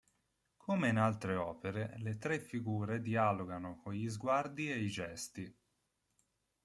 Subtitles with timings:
[0.57, 5.57] Come in altre opere, le tre figure dialogano con gli sguardi e i gesti.